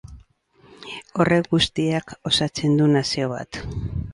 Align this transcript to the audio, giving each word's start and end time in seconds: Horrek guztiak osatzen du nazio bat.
Horrek 1.19 1.49
guztiak 1.51 2.15
osatzen 2.31 2.75
du 2.81 2.89
nazio 2.95 3.29
bat. 3.37 3.63